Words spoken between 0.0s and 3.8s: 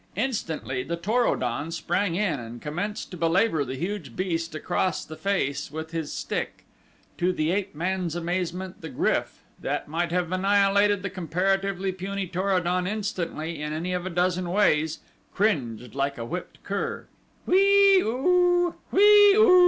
Instantly the Tor o don sprang in and commenced to belabor the